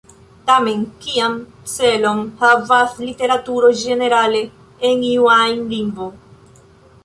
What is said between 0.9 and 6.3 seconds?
kian celon havas literaturo ĝenerale, en iu ajn lingvo?